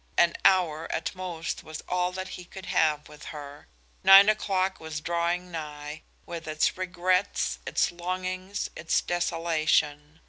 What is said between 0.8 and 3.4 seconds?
at most was all that he could have with